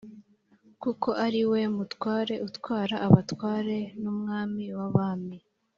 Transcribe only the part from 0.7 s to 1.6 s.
kuko ari